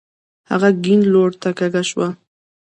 هغه 0.49 0.69
کيڼ 0.83 0.99
لورته 1.13 1.49
کږه 1.59 1.83
شوه. 1.89 2.07